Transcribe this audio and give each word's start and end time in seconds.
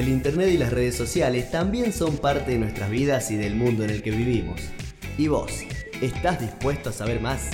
El 0.00 0.08
Internet 0.08 0.48
y 0.48 0.56
las 0.56 0.72
redes 0.72 0.96
sociales 0.96 1.50
también 1.50 1.92
son 1.92 2.16
parte 2.16 2.52
de 2.52 2.58
nuestras 2.58 2.88
vidas 2.88 3.30
y 3.30 3.36
del 3.36 3.54
mundo 3.54 3.84
en 3.84 3.90
el 3.90 4.02
que 4.02 4.10
vivimos. 4.10 4.58
¿Y 5.18 5.28
vos? 5.28 5.52
¿Estás 6.00 6.40
dispuesto 6.40 6.88
a 6.88 6.92
saber 6.94 7.20
más? 7.20 7.50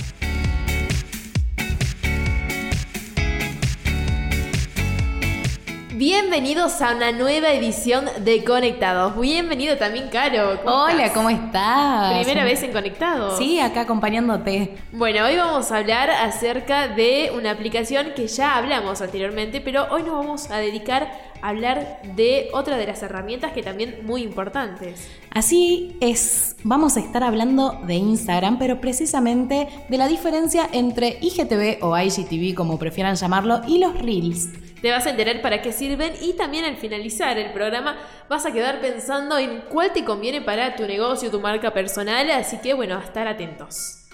Bienvenidos 5.97 6.79
a 6.83 6.95
una 6.95 7.11
nueva 7.11 7.51
edición 7.51 8.05
de 8.19 8.43
Conectados. 8.43 9.19
Bienvenido 9.19 9.77
también, 9.77 10.09
Caro. 10.09 10.61
Hola, 10.63 11.11
¿cómo 11.11 11.31
estás? 11.31 12.13
Primera 12.19 12.43
vez 12.43 12.61
en 12.61 12.71
Conectados. 12.71 13.39
Sí, 13.39 13.59
acá 13.59 13.81
acompañándote. 13.81 14.77
Bueno, 14.91 15.25
hoy 15.25 15.37
vamos 15.37 15.71
a 15.71 15.77
hablar 15.77 16.11
acerca 16.11 16.87
de 16.87 17.31
una 17.35 17.49
aplicación 17.49 18.13
que 18.15 18.27
ya 18.27 18.57
hablamos 18.57 19.01
anteriormente, 19.01 19.59
pero 19.59 19.87
hoy 19.89 20.03
nos 20.03 20.13
vamos 20.13 20.51
a 20.51 20.57
dedicar 20.59 21.11
a 21.26 21.26
hablar 21.41 22.01
de 22.15 22.49
otra 22.53 22.77
de 22.77 22.87
las 22.87 23.01
herramientas 23.03 23.51
que 23.51 23.63
también 23.63 23.99
muy 24.03 24.23
importantes. 24.23 25.09
Así 25.31 25.97
es, 26.01 26.55
vamos 26.63 26.97
a 26.97 26.99
estar 26.99 27.23
hablando 27.23 27.79
de 27.85 27.95
Instagram, 27.95 28.59
pero 28.59 28.81
precisamente 28.81 29.67
de 29.87 29.97
la 29.97 30.07
diferencia 30.07 30.69
entre 30.71 31.17
IGTV 31.21 31.83
o 31.83 31.97
IGTV, 31.97 32.55
como 32.55 32.79
prefieran 32.79 33.15
llamarlo, 33.15 33.61
y 33.67 33.79
los 33.79 33.97
Reels. 33.99 34.49
Te 34.81 34.91
vas 34.91 35.05
a 35.07 35.09
enterar 35.09 35.41
para 35.41 35.61
qué 35.61 35.71
sirven 35.71 36.13
y 36.21 36.33
también 36.33 36.63
al 36.65 36.77
finalizar 36.77 37.37
el 37.37 37.51
programa 37.51 37.97
vas 38.29 38.45
a 38.45 38.51
quedar 38.51 38.79
pensando 38.79 39.37
en 39.37 39.61
cuál 39.69 39.91
te 39.91 40.05
conviene 40.05 40.41
para 40.41 40.75
tu 40.75 40.85
negocio, 40.85 41.31
tu 41.31 41.39
marca 41.39 41.73
personal, 41.73 42.29
así 42.29 42.57
que 42.57 42.73
bueno, 42.73 42.95
a 42.95 43.03
estar 43.03 43.27
atentos. 43.27 44.06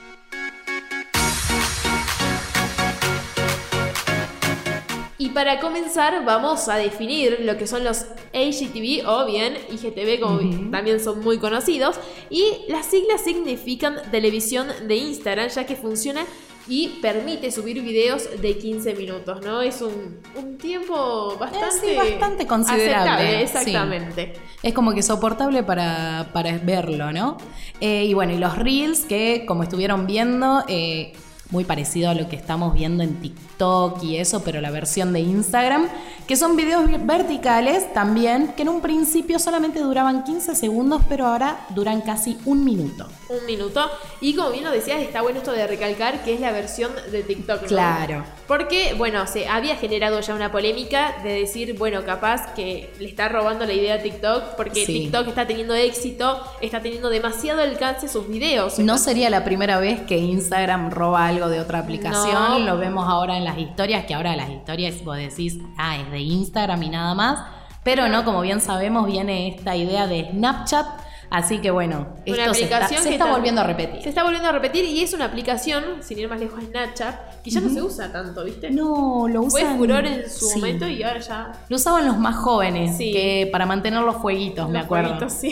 Para 5.33 5.59
comenzar 5.59 6.23
vamos 6.25 6.67
a 6.69 6.75
definir 6.75 7.39
lo 7.41 7.57
que 7.57 7.67
son 7.67 7.83
los 7.83 8.05
HGTV 8.33 9.07
o 9.07 9.25
bien 9.25 9.57
IGTV 9.71 10.19
como 10.19 10.39
también 10.71 10.99
son 10.99 11.23
muy 11.23 11.37
conocidos 11.37 11.99
y 12.29 12.65
las 12.69 12.85
siglas 12.85 13.21
significan 13.21 14.01
televisión 14.11 14.67
de 14.87 14.95
Instagram 14.95 15.49
ya 15.49 15.65
que 15.65 15.75
funciona 15.75 16.25
y 16.67 16.99
permite 17.01 17.51
subir 17.51 17.81
videos 17.81 18.29
de 18.41 18.57
15 18.57 18.95
minutos, 18.95 19.41
¿no? 19.43 19.61
Es 19.61 19.81
un, 19.81 20.21
tiempo 20.57 21.35
bastante, 21.37 21.97
bastante 21.97 22.47
considerable. 22.47 23.43
exactamente. 23.43 24.33
Es 24.61 24.73
como 24.73 24.93
que 24.93 25.03
soportable 25.03 25.63
para, 25.63 26.29
para 26.31 26.57
verlo, 26.59 27.11
¿no? 27.11 27.37
Eh, 27.81 28.05
y 28.05 28.13
bueno, 28.13 28.31
y 28.33 28.37
los 28.37 28.57
reels 28.57 29.01
que 29.01 29.45
como 29.45 29.63
estuvieron 29.63 30.07
viendo... 30.07 30.63
Eh, 30.67 31.13
muy 31.53 31.63
parecido 31.63 32.09
a 32.09 32.15
lo 32.15 32.27
que 32.27 32.35
estamos 32.35 32.73
viendo 32.73 33.03
en 33.03 33.21
TikTok 33.21 34.03
y 34.03 34.17
eso, 34.17 34.43
pero 34.43 34.59
la 34.59 34.71
versión 34.71 35.13
de 35.13 35.19
Instagram, 35.19 35.87
que 36.27 36.35
son 36.35 36.55
videos 36.55 36.89
verticales 37.05 37.93
también, 37.93 38.53
que 38.57 38.63
en 38.63 38.69
un 38.69 38.81
principio 38.81 39.37
solamente 39.37 39.79
duraban 39.79 40.23
15 40.23 40.55
segundos, 40.55 41.03
pero 41.07 41.27
ahora 41.27 41.59
duran 41.69 42.01
casi 42.01 42.39
un 42.45 42.65
minuto. 42.65 43.07
Un 43.39 43.45
minuto. 43.45 43.89
Y 44.21 44.35
como 44.35 44.51
bien 44.51 44.63
lo 44.63 44.71
decías, 44.71 45.01
está 45.01 45.21
bueno 45.21 45.39
esto 45.39 45.51
de 45.51 45.65
recalcar 45.67 46.23
que 46.23 46.33
es 46.33 46.39
la 46.39 46.51
versión 46.51 46.91
de 47.11 47.23
TikTok. 47.23 47.65
Claro. 47.65 48.23
Porque, 48.47 48.93
bueno, 48.97 49.25
se 49.27 49.47
había 49.47 49.75
generado 49.75 50.19
ya 50.19 50.35
una 50.35 50.51
polémica 50.51 51.15
de 51.23 51.33
decir, 51.39 51.77
bueno, 51.77 52.03
capaz 52.05 52.53
que 52.53 52.93
le 52.99 53.07
está 53.07 53.29
robando 53.29 53.65
la 53.65 53.73
idea 53.73 53.95
a 53.95 53.99
TikTok, 53.99 54.55
porque 54.55 54.85
TikTok 54.85 55.27
está 55.27 55.47
teniendo 55.47 55.73
éxito, 55.73 56.41
está 56.61 56.81
teniendo 56.81 57.09
demasiado 57.09 57.61
alcance 57.61 58.07
sus 58.07 58.27
videos. 58.27 58.79
No 58.79 58.97
sería 58.97 59.29
la 59.29 59.43
primera 59.43 59.79
vez 59.79 60.01
que 60.01 60.17
Instagram 60.17 60.91
roba 60.91 61.27
algo 61.27 61.49
de 61.49 61.59
otra 61.59 61.79
aplicación, 61.79 62.65
lo 62.65 62.77
vemos 62.77 63.07
ahora 63.07 63.37
en 63.37 63.45
las 63.45 63.57
historias, 63.57 64.05
que 64.05 64.13
ahora 64.13 64.35
las 64.35 64.49
historias 64.49 65.03
vos 65.03 65.17
decís, 65.17 65.57
ah, 65.77 65.97
es 65.97 66.11
de 66.11 66.19
Instagram 66.19 66.83
y 66.83 66.89
nada 66.89 67.13
más. 67.15 67.39
Pero 67.83 68.07
no, 68.07 68.23
como 68.23 68.41
bien 68.41 68.61
sabemos, 68.61 69.05
viene 69.05 69.49
esta 69.49 69.75
idea 69.75 70.07
de 70.07 70.29
Snapchat 70.31 71.02
Así 71.33 71.57
que 71.57 71.71
bueno, 71.71 72.09
esto 72.27 72.53
se 72.53 72.65
está, 73.09 73.31
volviendo 73.31 73.61
a 73.61 73.63
repetir. 73.63 74.03
Se 74.03 74.09
está 74.09 74.21
volviendo 74.21 74.49
a 74.49 74.51
repetir 74.51 74.85
y 74.85 75.01
es 75.01 75.13
una 75.13 75.25
aplicación, 75.25 75.83
sin 76.01 76.19
ir 76.19 76.29
más 76.29 76.39
lejos, 76.39 76.63
Snapchat, 76.63 77.41
que 77.41 77.49
ya 77.49 77.59
no 77.59 77.71
se 77.71 77.81
usa 77.81 78.11
tanto, 78.11 78.43
¿viste? 78.43 78.69
No, 78.69 79.27
lo 79.27 79.41
usan. 79.41 79.49
Fue 79.49 79.77
furor 79.77 80.05
en 80.05 80.29
su 80.29 80.51
momento 80.51 80.87
y 80.87 81.01
ahora 81.01 81.19
ya. 81.21 81.51
Lo 81.69 81.77
usaban 81.77 82.05
los 82.05 82.19
más 82.19 82.35
jóvenes, 82.35 82.99
que 82.99 83.49
para 83.51 83.65
mantener 83.65 84.03
los 84.03 84.17
fueguitos, 84.17 84.69
me 84.69 84.77
acuerdo. 84.77 85.17
Fueguitos, 85.17 85.33
sí. 85.33 85.51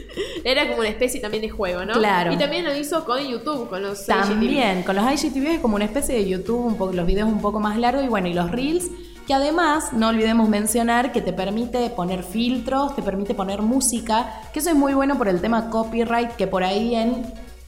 Era 0.44 0.68
como 0.68 0.80
una 0.80 0.90
especie 0.90 1.22
también 1.22 1.40
de 1.40 1.48
juego, 1.48 1.86
¿no? 1.86 1.94
Claro. 1.94 2.30
Y 2.30 2.36
también 2.36 2.66
lo 2.66 2.76
hizo 2.76 3.06
con 3.06 3.26
YouTube, 3.26 3.70
con 3.70 3.82
los 3.82 4.04
También, 4.04 4.82
con 4.82 4.94
los 4.94 5.10
IGTV 5.10 5.54
es 5.54 5.60
como 5.60 5.76
una 5.76 5.86
especie 5.86 6.16
de 6.16 6.28
YouTube, 6.28 6.66
un 6.66 6.76
poco, 6.76 6.92
los 6.92 7.06
videos 7.06 7.30
un 7.30 7.40
poco 7.40 7.60
más 7.60 7.78
largos 7.78 8.04
y 8.04 8.08
bueno, 8.08 8.28
y 8.28 8.34
los 8.34 8.50
Reels 8.50 8.90
que 9.26 9.34
además 9.34 9.92
no 9.92 10.08
olvidemos 10.08 10.48
mencionar 10.48 11.12
que 11.12 11.20
te 11.20 11.32
permite 11.32 11.90
poner 11.90 12.22
filtros, 12.22 12.94
te 12.94 13.02
permite 13.02 13.34
poner 13.34 13.62
música, 13.62 14.40
que 14.52 14.58
eso 14.58 14.70
es 14.70 14.76
muy 14.76 14.94
bueno 14.94 15.16
por 15.16 15.28
el 15.28 15.40
tema 15.40 15.70
copyright, 15.70 16.32
que 16.32 16.46
por 16.46 16.62
ahí 16.62 16.94
en, 16.94 17.24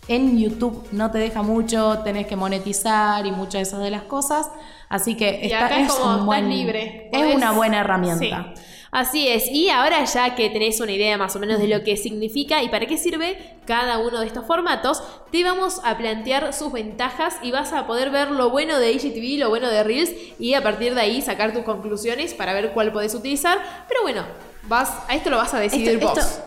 en 0.08 0.38
YouTube 0.38 0.86
no 0.92 1.10
te 1.10 1.18
deja 1.18 1.42
mucho, 1.42 2.00
tenés 2.04 2.26
que 2.26 2.36
monetizar 2.36 3.24
y 3.26 3.32
muchas 3.32 3.52
de 3.54 3.62
esas 3.62 3.80
de 3.80 3.90
las 3.90 4.02
cosas. 4.02 4.50
Así 4.88 5.16
que 5.16 5.40
esta 5.42 5.80
es, 5.80 5.92
un 5.98 6.26
buen, 6.26 6.48
libre. 6.48 7.10
es 7.12 7.34
una 7.34 7.52
buena 7.52 7.80
herramienta. 7.80 8.54
Así 8.92 9.28
es, 9.28 9.50
y 9.50 9.68
ahora 9.68 10.04
ya 10.04 10.34
que 10.34 10.48
tenés 10.48 10.80
una 10.80 10.92
idea 10.92 11.18
más 11.18 11.34
o 11.36 11.38
menos 11.38 11.58
de 11.58 11.68
lo 11.68 11.82
que 11.82 11.96
significa 11.96 12.62
y 12.62 12.68
para 12.68 12.86
qué 12.86 12.96
sirve 12.96 13.55
cada 13.66 13.98
uno 13.98 14.20
de 14.20 14.26
estos 14.26 14.46
formatos, 14.46 15.02
te 15.30 15.44
vamos 15.44 15.80
a 15.84 15.98
plantear 15.98 16.52
sus 16.54 16.72
ventajas 16.72 17.36
y 17.42 17.50
vas 17.50 17.72
a 17.72 17.86
poder 17.86 18.10
ver 18.10 18.30
lo 18.30 18.50
bueno 18.50 18.78
de 18.78 18.92
IGTV, 18.92 19.38
lo 19.38 19.48
bueno 19.48 19.68
de 19.68 19.82
Reels 19.82 20.10
y 20.38 20.54
a 20.54 20.62
partir 20.62 20.94
de 20.94 21.00
ahí 21.00 21.20
sacar 21.20 21.52
tus 21.52 21.64
conclusiones 21.64 22.34
para 22.34 22.54
ver 22.54 22.72
cuál 22.72 22.92
podés 22.92 23.14
utilizar. 23.14 23.58
Pero 23.88 24.02
bueno, 24.02 24.22
vas, 24.68 24.92
a 25.08 25.14
esto 25.14 25.30
lo 25.30 25.36
vas 25.36 25.52
a 25.54 25.60
decidir 25.60 25.98
vos. 25.98 26.40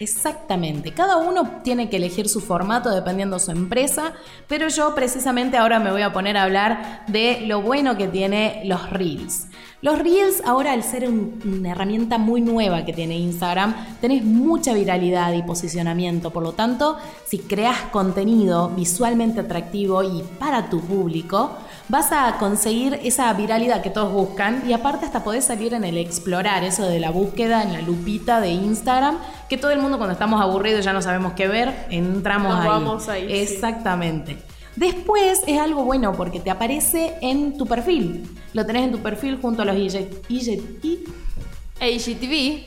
Exactamente, 0.00 0.92
cada 0.92 1.16
uno 1.16 1.60
tiene 1.62 1.88
que 1.88 1.96
elegir 1.98 2.28
su 2.28 2.40
formato 2.40 2.90
dependiendo 2.90 3.36
de 3.36 3.44
su 3.44 3.52
empresa, 3.52 4.14
pero 4.48 4.66
yo 4.66 4.96
precisamente 4.96 5.56
ahora 5.56 5.78
me 5.78 5.92
voy 5.92 6.02
a 6.02 6.12
poner 6.12 6.36
a 6.36 6.42
hablar 6.42 7.04
de 7.06 7.42
lo 7.46 7.62
bueno 7.62 7.96
que 7.96 8.08
tiene 8.08 8.62
los 8.64 8.90
reels. 8.90 9.46
Los 9.82 9.98
Reels 9.98 10.44
ahora 10.46 10.74
al 10.74 10.84
ser 10.84 11.08
una 11.08 11.72
herramienta 11.72 12.16
muy 12.16 12.40
nueva 12.40 12.84
que 12.84 12.92
tiene 12.92 13.18
Instagram, 13.18 13.74
tenés 14.00 14.22
mucha 14.22 14.74
viralidad 14.74 15.32
y 15.32 15.42
posicionamiento, 15.42 16.30
por 16.30 16.44
lo 16.44 16.52
tanto, 16.52 16.98
si 17.26 17.40
creas 17.40 17.78
contenido 17.90 18.68
visualmente 18.68 19.40
atractivo 19.40 20.04
y 20.04 20.22
para 20.38 20.70
tu 20.70 20.80
público, 20.82 21.56
vas 21.88 22.12
a 22.12 22.36
conseguir 22.38 23.00
esa 23.02 23.32
viralidad 23.32 23.82
que 23.82 23.90
todos 23.90 24.12
buscan 24.12 24.62
y 24.68 24.72
aparte 24.72 25.04
hasta 25.04 25.24
podés 25.24 25.46
salir 25.46 25.74
en 25.74 25.82
el 25.82 25.98
explorar, 25.98 26.62
eso 26.62 26.86
de 26.86 27.00
la 27.00 27.10
búsqueda 27.10 27.64
en 27.64 27.72
la 27.72 27.82
lupita 27.82 28.40
de 28.40 28.50
Instagram, 28.50 29.18
que 29.48 29.58
todo 29.58 29.72
el 29.72 29.80
mundo 29.80 29.98
cuando 29.98 30.12
estamos 30.12 30.40
aburridos 30.40 30.84
ya 30.84 30.92
no 30.92 31.02
sabemos 31.02 31.32
qué 31.32 31.48
ver, 31.48 31.86
entramos 31.90 32.54
ahí. 32.54 32.68
Vamos 32.68 33.08
ahí. 33.08 33.26
Exactamente. 33.28 34.38
Después 34.76 35.42
es 35.46 35.58
algo 35.58 35.84
bueno 35.84 36.12
porque 36.12 36.40
te 36.40 36.50
aparece 36.50 37.14
en 37.20 37.56
tu 37.58 37.66
perfil. 37.66 38.28
Lo 38.54 38.64
tenés 38.64 38.84
en 38.84 38.92
tu 38.92 38.98
perfil 38.98 39.38
junto 39.40 39.62
a 39.62 39.64
los 39.66 39.76
IGTV. 39.76 40.98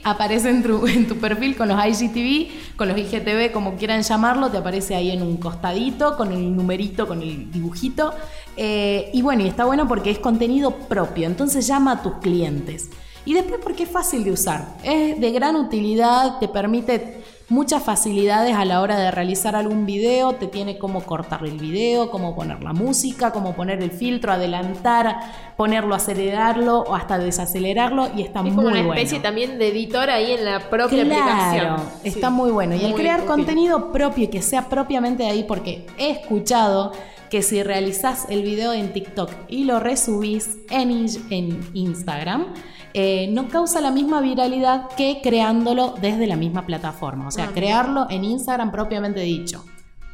Aparece 0.04 0.50
en 0.50 0.62
tu, 0.62 0.86
en 0.88 1.08
tu 1.08 1.16
perfil 1.18 1.56
con 1.56 1.68
los 1.70 1.84
IGTV, 1.84 2.76
con 2.76 2.90
los 2.90 2.98
IGTV, 2.98 3.52
como 3.52 3.76
quieran 3.76 4.04
llamarlo. 4.04 4.52
Te 4.52 4.58
aparece 4.58 4.94
ahí 4.94 5.10
en 5.12 5.24
un 5.24 5.38
costadito, 5.38 6.16
con 6.16 6.32
el 6.32 6.56
numerito, 6.56 7.08
con 7.08 7.22
el 7.24 7.52
dibujito. 7.52 8.14
Eh, 8.56 9.10
y 9.14 9.22
bueno, 9.24 9.44
y 9.44 9.48
está 9.48 9.66
bueno 9.66 9.88
porque 9.88 10.12
es 10.12 10.20
contenido 10.20 10.72
propio. 10.72 11.26
Entonces 11.26 11.66
llama 11.66 11.94
a 11.94 12.02
tus 12.04 12.14
clientes. 12.16 12.90
Y 13.26 13.34
después 13.34 13.60
porque 13.64 13.84
es 13.84 13.90
fácil 13.90 14.24
de 14.24 14.32
usar. 14.32 14.78
Es 14.84 15.20
de 15.20 15.32
gran 15.32 15.56
utilidad, 15.56 16.38
te 16.40 16.48
permite 16.48 17.25
muchas 17.50 17.84
facilidades 17.84 18.56
a 18.56 18.66
la 18.66 18.82
hora 18.82 18.98
de 18.98 19.12
realizar 19.12 19.56
algún 19.56 19.86
video, 19.86 20.34
te 20.34 20.48
tiene 20.48 20.78
cómo 20.78 21.02
cortar 21.04 21.46
el 21.46 21.58
video, 21.60 22.10
cómo 22.10 22.36
poner 22.36 22.64
la 22.64 22.74
música, 22.74 23.32
cómo 23.32 23.54
poner 23.54 23.82
el 23.84 23.92
filtro, 23.92 24.32
adelantar, 24.32 25.20
ponerlo, 25.56 25.94
acelerarlo 25.96 26.80
o 26.80 26.96
hasta 26.96 27.18
desacelerarlo 27.18 28.10
y 28.16 28.24
está 28.24 28.42
muy 28.42 28.52
bueno. 28.52 28.70
Es 28.70 28.76
como 28.76 28.90
una 28.90 28.96
especie 28.96 29.20
también 29.20 29.60
de 29.60 29.68
editor 29.70 30.10
ahí 30.10 30.32
en 30.32 30.46
la 30.46 30.70
propia 30.70 31.04
claro, 31.04 31.78
Está 32.04 32.30
muy 32.30 32.52
bueno. 32.52 32.76
Y 32.76 32.84
el 32.84 32.96
crear 32.96 33.26
contenido 33.26 33.92
propio 33.92 34.26
y 34.26 34.28
que 34.28 34.42
sea 34.42 34.68
propiamente 34.68 35.24
de 35.24 35.30
ahí, 35.30 35.44
porque 35.44 35.86
he 35.98 36.12
escuchado 36.12 36.92
que 37.30 37.42
si 37.42 37.64
realizás 37.64 38.26
el 38.30 38.44
video 38.44 38.74
en 38.74 38.94
TikTok 38.94 39.32
y 39.48 39.66
lo 39.66 39.80
resubís 39.80 40.58
en, 40.70 41.08
en 41.30 41.60
Instagram, 41.74 42.54
eh, 42.98 43.28
no 43.30 43.50
causa 43.50 43.82
la 43.82 43.92
misma 43.92 44.22
viralidad 44.22 44.88
que 44.96 45.20
creándolo 45.22 45.96
desde 46.00 46.28
la 46.28 46.38
misma 46.38 46.66
plataforma. 46.66 47.28
O 47.28 47.32
sea, 47.32 47.50
ah, 47.50 47.54
crearlo 47.54 48.08
en 48.10 48.24
Instagram 48.24 48.72
propiamente 48.72 49.20
dicho. 49.20 49.66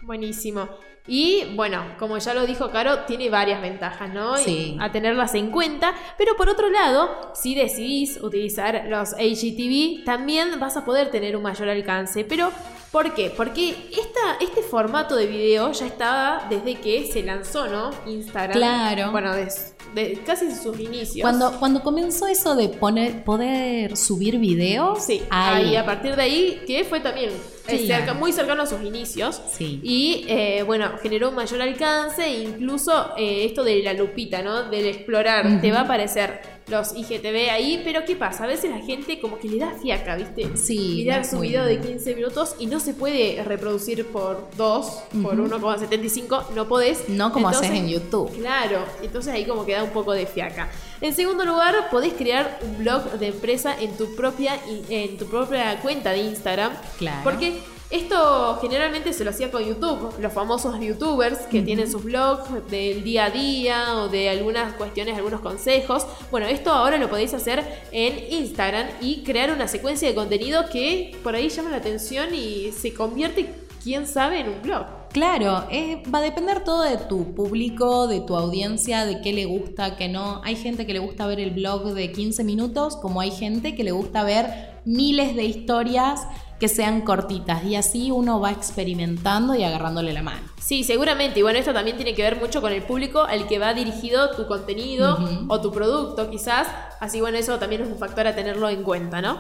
Buenísimo. 0.02 0.68
Y 1.06 1.54
bueno, 1.56 1.84
como 2.00 2.18
ya 2.18 2.34
lo 2.34 2.48
dijo 2.48 2.72
Caro, 2.72 3.02
tiene 3.02 3.30
varias 3.30 3.62
ventajas, 3.62 4.12
¿no? 4.12 4.36
Sí. 4.38 4.78
A 4.80 4.92
tenerlas 4.92 5.36
en 5.36 5.52
cuenta. 5.52 5.94
Pero 6.18 6.36
por 6.36 6.50
otro 6.50 6.72
lado, 6.72 7.32
si 7.36 7.54
decidís 7.54 8.20
utilizar 8.20 8.86
los 8.88 9.12
HGTV, 9.14 10.04
también 10.04 10.60
vas 10.60 10.76
a 10.76 10.84
poder 10.84 11.12
tener 11.12 11.38
un 11.38 11.44
mayor 11.44 11.70
alcance. 11.70 12.24
Pero, 12.24 12.52
¿por 12.92 13.14
qué? 13.14 13.32
Porque 13.36 13.70
esta, 13.92 14.38
este 14.42 14.62
formato 14.62 15.16
de 15.16 15.28
video 15.28 15.72
ya 15.72 15.86
estaba 15.88 16.48
desde 16.50 16.76
que 16.80 17.10
se 17.12 17.24
lanzó, 17.24 17.68
¿no? 17.68 17.92
Instagram. 18.06 18.58
Claro. 18.58 19.12
Bueno, 19.12 19.34
de 19.34 20.22
casi 20.26 20.50
sus 20.56 20.80
inicios. 20.80 21.22
Cuando, 21.22 21.52
cuando 21.60 21.82
comenzó 21.84 22.26
eso 22.28 22.56
de 22.56 22.70
poner, 22.70 23.24
poder 23.26 23.98
subir 23.98 24.38
videos, 24.38 25.04
Sí, 25.04 25.22
ahí, 25.30 25.66
ahí 25.70 25.76
a 25.76 25.86
partir 25.86 26.16
de 26.16 26.22
ahí, 26.22 26.62
que 26.66 26.86
fue 26.86 27.02
también 27.02 27.30
eh, 27.68 27.78
Sí. 27.78 27.88
cerca- 27.88 28.14
muy 28.14 28.32
cercano 28.32 28.64
a 28.64 28.66
sus 28.66 28.82
inicios. 28.84 29.42
Sí. 29.52 29.82
Y 29.84 30.26
eh, 30.30 30.64
bueno, 30.64 30.92
generó 31.02 31.30
un 31.30 31.36
mayor 31.36 31.62
alcance, 31.62 32.24
e 32.26 32.44
incluso 32.44 33.12
eh, 33.18 33.44
esto 33.46 33.64
de 33.66 33.84
la 33.84 33.92
lupita, 33.94 34.42
¿no? 34.42 34.64
Del 34.70 34.86
explorar, 34.88 35.60
te 35.60 35.72
va 35.72 35.80
a 35.80 35.82
aparecer 35.84 36.40
los 36.72 36.96
IGTV 36.96 37.50
ahí, 37.52 37.82
pero 37.84 38.04
¿qué 38.06 38.16
pasa? 38.16 38.46
A 38.46 38.48
veces 38.48 38.72
la 38.72 38.80
gente 38.80 39.20
como 39.20 39.38
que 39.38 39.48
le 39.50 39.60
da 39.60 39.74
fiaca, 39.80 40.16
¿viste? 40.16 40.58
Sí, 40.58 40.96
Mirar 40.98 41.26
su 41.26 41.40
video 41.40 41.66
de 41.66 41.80
15 41.80 42.16
minutos 42.16 42.56
y 42.58 42.66
no 42.66 42.80
se 42.80 42.94
puede 42.94 43.44
reproducir 43.44 44.08
por 44.08 44.50
2, 44.58 45.04
por 45.22 45.36
1,75, 45.36 46.50
no 46.56 46.68
podés. 46.68 47.08
no 47.10 47.32
como 47.32 47.50
haces 47.50 47.70
en 47.70 47.88
YouTube. 47.88 48.32
Claro, 48.38 48.86
entonces 49.04 49.34
ahí 49.34 49.46
como 49.46 49.66
que 49.66 49.74
da 49.74 49.84
un 49.84 49.92
poco 49.92 50.14
de 50.14 50.26
fiaca. 50.26 50.70
En 51.02 51.14
segundo 51.14 51.46
lugar, 51.46 51.90
podés 51.92 52.14
crear 52.14 52.60
un 52.64 52.78
blog 52.80 53.12
de 53.20 53.28
empresa 53.28 53.76
en 53.80 53.98
tu 53.98 54.16
propia, 54.16 54.58
en 54.90 55.18
tu 55.18 55.26
propia 55.26 55.80
cuenta 55.82 56.12
de 56.12 56.20
Instagram. 56.20 56.72
Claro. 56.98 57.22
Porque 57.24 57.62
esto 57.92 58.58
generalmente 58.62 59.14
se 59.14 59.24
lo 59.24 59.32
hacía 59.32 59.52
con 59.52 59.64
YouTube, 59.64 60.14
los 60.20 60.32
famosos 60.34 60.80
youtubers 60.80 61.40
que 61.48 61.62
tienen 61.62 61.92
sus 61.92 62.04
blogs 62.04 62.50
del 62.70 63.04
día 63.04 63.26
a 63.26 63.30
día 63.30 63.98
o 63.98 64.08
de 64.08 64.30
algunas 64.30 64.74
cuestiones, 64.74 65.18
algunos 65.18 65.42
consejos. 65.42 66.06
Bueno, 66.32 66.48
esto 66.48 66.72
ahora 66.72 66.98
lo 66.98 67.10
podéis 67.10 67.34
hacer 67.34 67.64
en 67.92 68.34
Instagram 68.34 68.88
y 69.02 69.24
crear 69.24 69.52
una 69.52 69.68
secuencia 69.68 70.08
de 70.08 70.16
contenido 70.16 70.70
que 70.72 71.18
por 71.24 71.36
ahí 71.36 71.50
llama 71.50 71.70
la 71.70 71.78
atención 71.78 72.34
y 72.34 72.72
se 72.72 72.94
convierte, 72.94 73.54
quién 73.84 74.08
sabe, 74.08 74.40
en 74.40 74.50
un 74.50 74.62
blog. 74.62 74.86
Claro, 75.12 75.66
eh, 75.70 76.02
va 76.14 76.20
a 76.20 76.22
depender 76.22 76.64
todo 76.64 76.84
de 76.84 76.96
tu 76.98 77.36
público, 77.36 78.08
de 78.08 78.22
tu 78.22 78.38
audiencia, 78.38 79.06
de 79.06 79.20
qué 79.20 79.34
le 79.34 79.44
gusta, 79.44 79.98
qué 79.98 80.08
no. 80.08 80.42
Hay 80.46 80.56
gente 80.56 80.86
que 80.86 80.94
le 80.94 81.00
gusta 81.00 81.28
ver 81.28 81.42
el 81.42 81.52
blog 81.52 81.94
de 81.94 82.14
15 82.14 82.46
minutos, 82.46 82.96
como 82.96 83.20
hay 83.20 83.32
gente 83.32 83.76
que 83.76 83.84
le 83.84 83.92
gusta 83.92 84.24
ver 84.24 84.80
miles 84.86 85.36
de 85.36 85.44
historias 85.44 86.22
que 86.62 86.68
sean 86.68 87.02
cortitas. 87.02 87.64
Y 87.64 87.76
así 87.76 88.12
uno 88.12 88.40
va 88.40 88.52
experimentando 88.52 89.56
y 89.56 89.64
agarrándole 89.64 90.14
la 90.14 90.22
mano. 90.22 90.48
Sí, 90.60 90.84
seguramente. 90.84 91.40
Y 91.40 91.42
bueno, 91.42 91.58
esto 91.58 91.74
también 91.74 91.98
tiene 91.98 92.14
que 92.14 92.22
ver 92.22 92.40
mucho 92.40 92.62
con 92.62 92.72
el 92.72 92.84
público 92.84 93.24
al 93.24 93.48
que 93.48 93.58
va 93.58 93.74
dirigido 93.74 94.30
tu 94.36 94.46
contenido 94.46 95.18
o 95.48 95.60
tu 95.60 95.72
producto, 95.72 96.30
quizás. 96.30 96.68
Así 97.00 97.20
bueno, 97.20 97.40
eso 97.40 97.58
también 97.58 97.82
es 97.82 97.88
un 97.88 97.98
factor 97.98 98.28
a 98.28 98.36
tenerlo 98.36 98.70
en 98.70 98.84
cuenta, 98.84 99.24
¿no? 99.24 99.40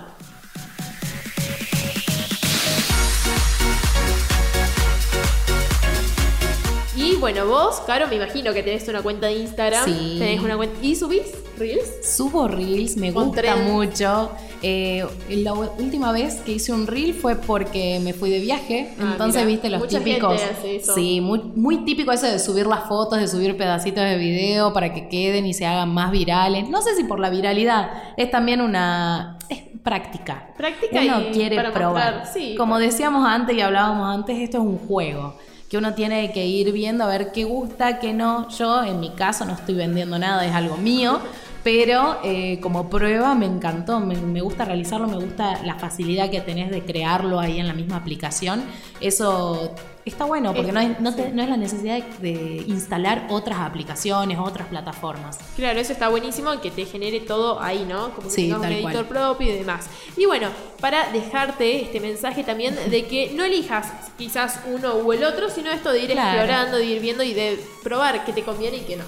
Y 6.96 7.18
bueno, 7.18 7.46
vos, 7.46 7.82
Caro, 7.86 8.08
me 8.08 8.16
imagino 8.16 8.52
que 8.52 8.64
tenés 8.64 8.88
una 8.88 9.04
cuenta 9.04 9.28
de 9.28 9.34
Instagram. 9.34 9.86
Sí. 9.86 10.16
Tenés 10.18 10.42
una 10.42 10.58
cuenta. 10.58 10.76
¿Y 10.82 10.96
subís 10.96 11.32
Reels? 11.62 11.90
Subo 12.04 12.48
reels, 12.48 12.98
me 12.98 13.14
Con 13.14 13.28
gusta 13.28 13.42
trend. 13.42 13.70
mucho. 13.70 14.32
Eh, 14.64 15.06
la 15.30 15.54
última 15.54 16.12
vez 16.12 16.36
que 16.46 16.52
hice 16.54 16.72
un 16.74 16.86
reel 16.88 17.14
fue 17.14 17.36
porque 17.36 18.00
me 18.04 18.14
fui 18.14 18.30
de 18.30 18.40
viaje. 18.40 18.94
Ah, 19.00 19.10
Entonces, 19.14 19.42
mira, 19.42 19.48
viste 19.54 19.70
los 19.70 19.80
mucha 19.82 20.00
típicos. 20.00 20.40
gente 20.40 20.56
hace 20.58 20.76
eso. 20.78 20.94
Sí, 20.96 21.22
muy, 21.22 21.40
muy 21.56 21.86
típico 21.86 22.12
eso 22.12 22.26
de 22.28 22.38
subir 22.40 22.68
las 22.68 22.82
fotos, 22.86 23.20
de 23.20 23.28
subir 23.28 23.58
pedacitos 23.58 24.04
de 24.04 24.18
video 24.18 24.74
para 24.74 24.94
que 24.94 25.08
queden 25.10 25.46
y 25.46 25.54
se 25.54 25.66
hagan 25.66 25.94
más 25.94 26.12
virales. 26.12 26.70
No 26.70 26.82
sé 26.82 26.96
si 26.96 27.04
por 27.06 27.20
la 27.20 27.30
viralidad, 27.30 27.92
es 28.18 28.30
también 28.32 28.62
una. 28.62 29.38
Es 29.50 29.60
práctica. 29.84 30.50
Práctica 30.58 31.00
Uno 31.02 31.22
y 31.22 31.32
quiere 31.32 31.56
para 31.56 31.72
probar. 31.72 32.16
mostrar, 32.16 32.34
sí. 32.34 32.56
Como 32.56 32.78
decíamos 32.80 33.26
antes 33.28 33.56
y 33.56 33.62
hablábamos 33.62 34.14
antes, 34.16 34.38
esto 34.40 34.58
es 34.58 34.64
un 34.64 34.78
juego. 34.78 35.36
Que 35.70 35.78
uno 35.78 35.94
tiene 35.94 36.32
que 36.34 36.46
ir 36.46 36.72
viendo 36.74 37.06
a 37.06 37.08
ver 37.08 37.32
qué 37.32 37.46
gusta, 37.46 37.98
qué 38.00 38.12
no. 38.14 38.50
Yo, 38.50 38.84
en 38.84 39.00
mi 39.00 39.12
caso, 39.12 39.46
no 39.46 39.54
estoy 39.54 39.74
vendiendo 39.76 40.20
nada, 40.20 40.46
es 40.46 40.54
algo 40.54 40.76
mío. 40.78 41.20
Pero 41.64 42.18
eh, 42.24 42.60
como 42.60 42.90
prueba 42.90 43.36
me 43.36 43.46
encantó, 43.46 44.00
me, 44.00 44.16
me 44.16 44.42
gusta 44.42 44.66
realizarlo, 44.66 45.08
me 45.08 45.18
gusta 45.18 45.62
la 45.64 45.76
facilidad 45.76 46.32
que 46.32 46.42
tenés 46.42 46.72
de 46.72 46.84
crearlo 46.84 47.40
ahí 47.40 47.60
en 47.60 47.68
la 47.68 47.74
misma 47.76 47.98
aplicación. 47.98 48.64
Eso 49.00 49.76
está 50.04 50.26
bueno 50.26 50.54
porque 50.56 50.70
Es- 50.70 50.74
no, 50.74 50.80
hay- 50.80 50.96
no 51.00 51.14
te- 51.16 51.30
no 51.32 51.44
es 51.44 51.50
la 51.50 51.58
necesidad 51.58 52.00
de, 52.20 52.34
de 52.34 52.64
instalar 52.68 53.28
otras 53.30 53.60
aplicaciones, 53.60 54.40
otras 54.40 54.68
plataformas. 54.70 55.38
Claro, 55.56 55.80
eso 55.80 55.94
está 55.94 56.10
buenísimo 56.10 56.60
que 56.62 56.72
te 56.72 56.86
genere 56.86 57.20
todo 57.20 57.62
ahí, 57.62 57.86
¿no? 57.88 58.10
Como 58.16 58.28
que 58.28 58.34
Sí, 58.34 58.42
tengas 58.44 58.60
un 58.62 58.66
editor 58.66 58.92
cual. 58.94 59.06
propio 59.06 59.54
y 59.54 59.58
demás. 59.60 59.86
Y 60.18 60.26
bueno, 60.26 60.48
para 60.80 61.12
dejarte 61.12 61.84
este 61.84 62.00
mensaje 62.00 62.44
también 62.44 62.76
de 62.90 63.06
que 63.06 63.34
no 63.36 63.44
elijas 63.44 63.86
quizás 64.18 64.62
uno 64.74 64.96
u 64.96 65.14
el 65.14 65.24
otro, 65.24 65.48
sino 65.52 65.70
esto 65.70 65.92
de 65.92 66.00
ir 66.00 66.12
Claro. 66.12 66.40
explorando, 66.40 66.78
de 66.78 66.86
ir 66.86 67.02
viendo 67.02 67.22
y 67.22 67.36
de 67.36 67.60
probar 67.84 68.26
qué 68.26 68.34
te 68.34 68.42
conviene 68.42 68.78
y 68.78 68.82
qué 68.82 68.96
no. 68.96 69.04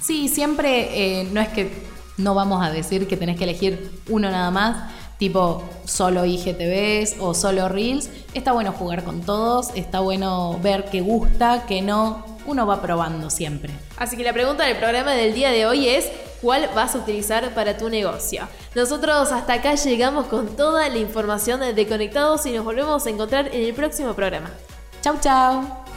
Sí, 0.00 0.28
siempre 0.28 1.20
eh, 1.20 1.28
no 1.30 1.42
es 1.42 1.48
que 1.48 1.89
no 2.20 2.34
vamos 2.34 2.64
a 2.64 2.70
decir 2.70 3.08
que 3.08 3.16
tenés 3.16 3.36
que 3.36 3.44
elegir 3.44 3.90
uno 4.08 4.30
nada 4.30 4.50
más, 4.50 4.90
tipo 5.18 5.62
solo 5.84 6.24
IGTVs 6.24 7.16
o 7.20 7.34
solo 7.34 7.68
Reels. 7.68 8.08
Está 8.34 8.52
bueno 8.52 8.72
jugar 8.72 9.04
con 9.04 9.20
todos, 9.20 9.70
está 9.74 10.00
bueno 10.00 10.58
ver 10.62 10.86
qué 10.90 11.00
gusta, 11.00 11.64
qué 11.66 11.82
no. 11.82 12.24
Uno 12.46 12.66
va 12.66 12.80
probando 12.80 13.28
siempre. 13.28 13.72
Así 13.98 14.16
que 14.16 14.24
la 14.24 14.32
pregunta 14.32 14.64
del 14.64 14.76
programa 14.76 15.12
del 15.12 15.34
día 15.34 15.50
de 15.50 15.66
hoy 15.66 15.88
es 15.88 16.10
¿cuál 16.40 16.68
vas 16.74 16.94
a 16.94 16.98
utilizar 16.98 17.54
para 17.54 17.76
tu 17.76 17.90
negocio? 17.90 18.48
Nosotros 18.74 19.30
hasta 19.30 19.54
acá 19.54 19.74
llegamos 19.74 20.26
con 20.26 20.56
toda 20.56 20.88
la 20.88 20.98
información 20.98 21.60
de 21.60 21.86
Conectados 21.86 22.46
y 22.46 22.52
nos 22.52 22.64
volvemos 22.64 23.06
a 23.06 23.10
encontrar 23.10 23.48
en 23.54 23.62
el 23.62 23.74
próximo 23.74 24.14
programa. 24.14 24.50
Chau, 25.02 25.16
chau. 25.20 25.89